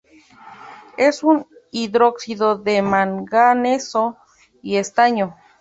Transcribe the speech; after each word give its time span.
Es 0.97 1.21
un 1.21 1.45
hidróxido 1.69 2.57
de 2.57 2.81
manganeso 2.81 4.17
y 4.63 4.77
estaño. 4.77 5.35